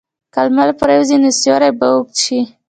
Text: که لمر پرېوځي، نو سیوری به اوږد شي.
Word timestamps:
که 0.33 0.41
لمر 0.47 0.69
پرېوځي، 0.79 1.17
نو 1.23 1.29
سیوری 1.39 1.71
به 1.79 1.87
اوږد 1.93 2.15
شي. 2.23 2.39